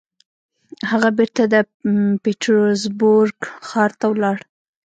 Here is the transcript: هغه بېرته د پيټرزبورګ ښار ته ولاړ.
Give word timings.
هغه 0.91 1.09
بېرته 1.17 1.43
د 1.53 1.55
پيټرزبورګ 2.23 3.37
ښار 3.67 3.91
ته 3.99 4.05
ولاړ. 4.13 4.37